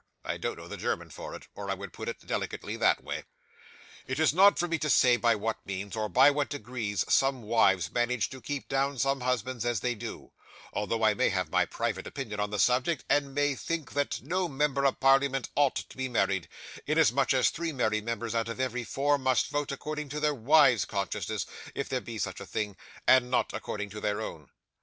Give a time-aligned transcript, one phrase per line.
[0.25, 3.25] I don't know the German for it, or I would put it delicately that way.
[4.07, 7.43] 'It is not for me to say by what means, or by what degrees, some
[7.43, 10.31] wives manage to keep down some husbands as they do,
[10.73, 14.49] although I may have my private opinion on the subject, and may think that no
[14.49, 16.47] Member of Parliament ought to be married,
[16.87, 20.85] inasmuch as three married members out of every four, must vote according to their wives'
[20.85, 21.45] consciences
[21.75, 22.75] (if there be such things),
[23.05, 24.49] and not according to their own.